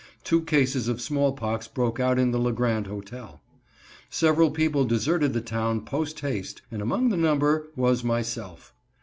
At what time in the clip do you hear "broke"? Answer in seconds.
1.67-1.99